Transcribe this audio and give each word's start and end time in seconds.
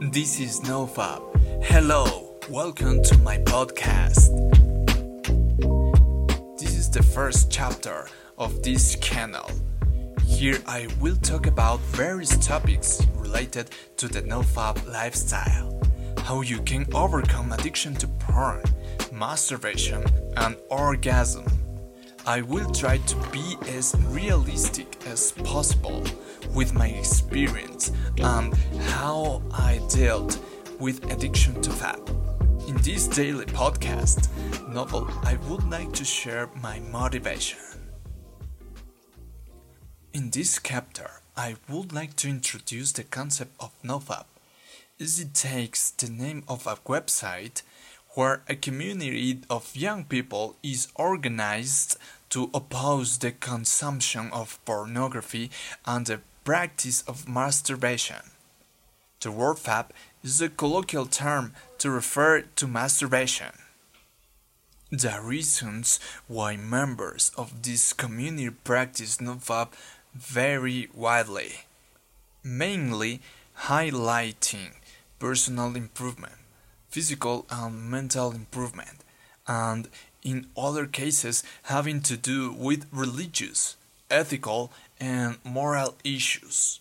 This 0.00 0.38
is 0.38 0.60
NoFap. 0.60 1.20
Hello, 1.64 2.36
welcome 2.48 3.02
to 3.02 3.18
my 3.18 3.38
podcast. 3.38 4.30
This 6.56 6.76
is 6.76 6.88
the 6.88 7.02
first 7.02 7.50
chapter 7.50 8.06
of 8.38 8.62
this 8.62 8.94
channel. 9.00 9.50
Here 10.24 10.58
I 10.68 10.86
will 11.00 11.16
talk 11.16 11.48
about 11.48 11.80
various 11.80 12.36
topics 12.38 13.04
related 13.16 13.70
to 13.96 14.06
the 14.06 14.22
NoFap 14.22 14.86
lifestyle, 14.86 15.82
how 16.18 16.42
you 16.42 16.62
can 16.62 16.86
overcome 16.94 17.50
addiction 17.50 17.94
to 17.96 18.06
porn, 18.06 18.62
masturbation, 19.12 20.04
and 20.36 20.56
orgasm. 20.70 21.44
I 22.28 22.42
will 22.42 22.70
try 22.70 22.98
to 22.98 23.16
be 23.32 23.56
as 23.68 23.94
realistic 24.08 24.98
as 25.06 25.32
possible 25.32 26.04
with 26.52 26.74
my 26.74 26.88
experience 26.88 27.90
and 28.18 28.54
how 28.92 29.42
I 29.50 29.80
dealt 29.88 30.38
with 30.78 31.10
addiction 31.10 31.58
to 31.62 31.70
fap. 31.70 32.06
In 32.68 32.76
this 32.82 33.08
daily 33.08 33.46
podcast 33.46 34.28
novel, 34.68 35.08
I 35.22 35.38
would 35.48 35.64
like 35.70 35.94
to 35.94 36.04
share 36.04 36.50
my 36.60 36.80
motivation. 36.80 37.60
In 40.12 40.28
this 40.28 40.60
chapter, 40.62 41.22
I 41.34 41.56
would 41.66 41.94
like 41.94 42.14
to 42.16 42.28
introduce 42.28 42.92
the 42.92 43.04
concept 43.04 43.54
of 43.58 43.72
NoFap, 43.82 44.26
as 45.00 45.18
it 45.18 45.32
takes 45.32 45.92
the 45.92 46.10
name 46.10 46.44
of 46.46 46.66
a 46.66 46.76
website 46.76 47.62
where 48.14 48.42
a 48.48 48.56
community 48.56 49.40
of 49.48 49.76
young 49.76 50.04
people 50.04 50.56
is 50.62 50.88
organized 50.94 51.96
to 52.30 52.50
oppose 52.52 53.18
the 53.18 53.32
consumption 53.32 54.30
of 54.32 54.58
pornography 54.64 55.50
and 55.86 56.06
the 56.06 56.20
practice 56.44 57.02
of 57.02 57.28
masturbation. 57.28 58.30
The 59.20 59.30
word 59.30 59.56
fap 59.56 59.90
is 60.22 60.40
a 60.40 60.48
colloquial 60.48 61.06
term 61.06 61.54
to 61.78 61.90
refer 61.90 62.42
to 62.42 62.66
masturbation. 62.66 63.52
The 64.90 65.20
reasons 65.22 66.00
why 66.28 66.56
members 66.56 67.32
of 67.36 67.62
this 67.62 67.92
community 67.92 68.50
practice 68.50 69.18
nofap 69.18 69.72
vary 70.14 70.88
widely, 70.94 71.66
mainly 72.42 73.20
highlighting 73.64 74.76
personal 75.18 75.76
improvement, 75.76 76.34
physical 76.90 77.46
and 77.50 77.90
mental 77.90 78.32
improvement, 78.32 79.04
and 79.46 79.88
in 80.22 80.46
other 80.56 80.86
cases 80.86 81.42
having 81.64 82.00
to 82.02 82.16
do 82.16 82.52
with 82.52 82.86
religious, 82.92 83.76
ethical, 84.10 84.72
and 85.00 85.38
moral 85.44 85.94
issues. 86.04 86.80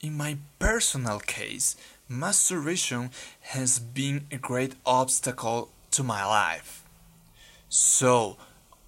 In 0.00 0.16
my 0.16 0.36
personal 0.58 1.18
case, 1.18 1.76
masturbation 2.08 3.10
has 3.40 3.78
been 3.78 4.26
a 4.30 4.36
great 4.36 4.74
obstacle 4.84 5.70
to 5.92 6.02
my 6.02 6.24
life. 6.24 6.84
So, 7.68 8.36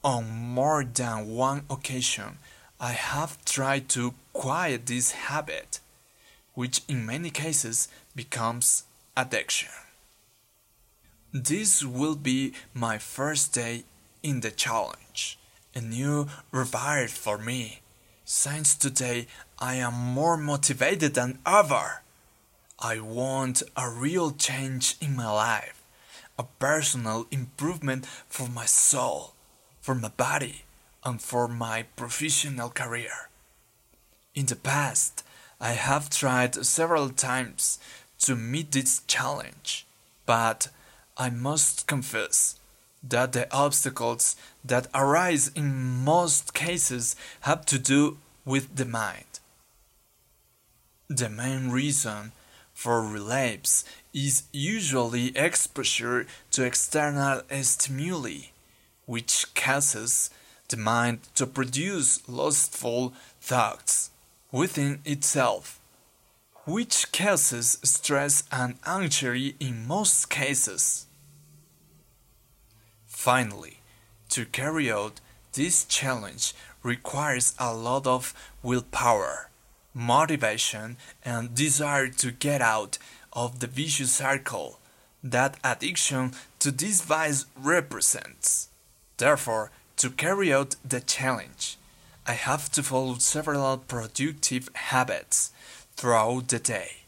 on 0.05 0.31
more 0.31 0.85
than 0.85 1.29
one 1.29 1.65
occasion, 1.71 2.39
I 2.79 2.93
have 2.93 3.43
tried 3.45 3.89
to 3.91 4.15
quiet 4.33 4.87
this 4.87 5.13
habit, 5.13 5.81
which 6.55 6.83
in 6.87 7.07
many 7.07 7.31
cases 7.31 7.89
becomes 8.15 8.85
addiction. 9.17 9.86
This 11.33 11.85
will 11.85 12.15
be 12.15 12.53
my 12.73 12.99
first 12.99 13.53
day 13.53 13.85
in 14.23 14.41
the 14.41 14.51
challenge, 14.51 15.39
a 15.75 15.81
new 15.81 16.29
revire 16.53 17.11
for 17.11 17.37
me. 17.37 17.81
Since 18.25 18.77
today 18.77 19.27
I 19.59 19.75
am 19.75 19.95
more 19.95 20.37
motivated 20.37 21.15
than 21.15 21.39
ever. 21.45 22.03
I 22.79 23.01
want 23.01 23.63
a 23.77 23.91
real 23.91 24.31
change 24.31 24.97
in 25.01 25.17
my 25.17 25.31
life, 25.31 25.83
a 26.39 26.45
personal 26.45 27.27
improvement 27.31 28.07
for 28.29 28.49
my 28.49 28.67
soul, 28.67 29.35
for 29.81 29.95
my 29.95 30.09
body, 30.09 30.63
and 31.05 31.21
for 31.21 31.49
my 31.49 31.85
professional 31.97 32.71
career. 32.71 33.31
In 34.35 34.47
the 34.47 34.57
past, 34.57 35.25
I 35.61 35.71
have 35.73 36.11
tried 36.11 36.67
several 36.67 37.09
times 37.09 37.79
to 38.21 38.37
meet 38.37 38.73
this 38.73 39.03
challenge, 39.07 39.87
but 40.27 40.69
I 41.19 41.31
must 41.31 41.87
confess 41.87 42.59
that 43.03 43.33
the 43.33 43.53
obstacles 43.55 44.37
that 44.65 44.89
arise 44.93 45.49
in 45.49 46.05
most 46.05 46.53
cases 46.53 47.17
have 47.43 47.65
to 47.67 47.79
do 47.79 48.19
with 48.45 48.77
the 48.77 48.85
mind. 48.85 49.41
The 51.09 51.31
main 51.31 51.71
reason 51.71 52.33
for 52.75 53.01
relapse 53.01 53.85
is 54.13 54.43
usually 54.53 55.37
exposure 55.37 56.27
to 56.51 56.65
external 56.65 57.43
stimuli, 57.63 58.51
which 59.07 59.55
causes 59.55 60.29
the 60.69 60.77
mind 60.77 61.21
to 61.37 61.47
produce 61.47 62.29
lustful 62.29 63.15
thoughts 63.41 64.11
within 64.53 65.01
itself, 65.05 65.81
which 66.67 67.11
causes 67.13 67.79
stress 67.83 68.43
and 68.51 68.77
anxiety 68.87 69.55
in 69.61 69.87
most 69.87 70.29
cases. 70.29 71.06
Finally, 73.27 73.81
to 74.29 74.45
carry 74.45 74.89
out 74.89 75.21
this 75.55 75.85
challenge 75.87 76.55
requires 76.85 77.57
a 77.59 77.75
lot 77.75 78.07
of 78.07 78.33
willpower, 78.63 79.49
motivation, 79.93 80.97
and 81.25 81.53
desire 81.53 82.07
to 82.07 82.31
get 82.31 82.63
out 82.63 82.99
of 83.33 83.59
the 83.59 83.67
vicious 83.67 84.13
circle 84.13 84.79
that 85.25 85.57
addiction 85.65 86.35
to 86.61 86.71
this 86.71 87.01
vice 87.01 87.47
represents. 87.61 88.69
Therefore, 89.17 89.73
to 89.97 90.11
carry 90.11 90.53
out 90.53 90.77
the 90.89 91.01
challenge, 91.01 91.79
I 92.29 92.35
have 92.35 92.71
to 92.71 92.83
follow 92.85 93.17
several 93.19 93.79
productive 93.79 94.69
habits 94.77 95.51
throughout 95.97 96.47
the 96.47 96.61
day, 96.61 96.99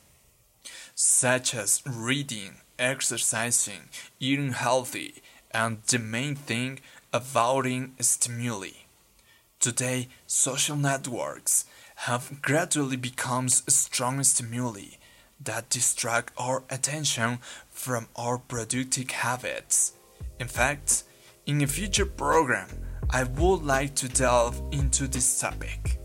such 0.96 1.54
as 1.54 1.80
reading, 1.86 2.56
exercising, 2.76 3.88
eating 4.18 4.50
healthy, 4.50 5.22
and 5.50 5.82
the 5.84 5.98
main 5.98 6.34
thing, 6.34 6.81
avoiding 7.12 7.94
stimuli. 8.00 8.70
Today, 9.60 10.09
social 10.26 10.76
networks 10.76 11.64
have 12.06 12.41
gradually 12.42 12.97
become 12.97 13.48
strong 13.48 14.22
stimuli 14.22 14.98
that 15.41 15.70
distract 15.70 16.32
our 16.38 16.62
attention 16.70 17.38
from 17.70 18.08
our 18.16 18.38
productive 18.38 19.10
habits. 19.10 19.92
In 20.38 20.48
fact, 20.48 21.04
in 21.47 21.62
a 21.62 21.66
future 21.66 22.06
program, 22.06 22.69
I 23.10 23.25
would 23.25 23.62
like 23.62 23.94
to 23.97 24.08
delve 24.08 24.62
into 24.70 25.08
this 25.08 25.41
topic. 25.41 25.98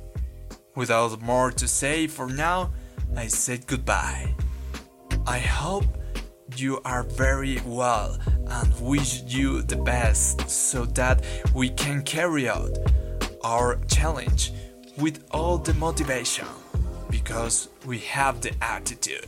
Without 0.75 1.21
more 1.21 1.51
to 1.51 1.67
say 1.67 2.07
for 2.07 2.27
now, 2.27 2.71
I 3.15 3.27
said 3.27 3.67
goodbye. 3.67 4.33
I 5.27 5.39
hope 5.39 5.85
you 6.55 6.81
are 6.85 7.03
very 7.03 7.59
well 7.65 8.17
and 8.47 8.79
wish 8.79 9.23
you 9.23 9.61
the 9.61 9.75
best 9.75 10.49
so 10.49 10.85
that 10.85 11.23
we 11.53 11.69
can 11.69 12.01
carry 12.03 12.47
out 12.49 12.77
our 13.43 13.79
challenge 13.87 14.51
with 14.97 15.23
all 15.31 15.57
the 15.57 15.73
motivation 15.75 16.47
because 17.09 17.69
we 17.85 17.99
have 17.99 18.41
the 18.41 18.51
attitude. 18.61 19.27